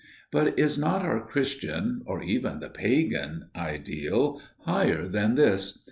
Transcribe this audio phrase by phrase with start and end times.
[0.31, 5.77] But is not our Christian, or even the Pagan, ideal higher than this?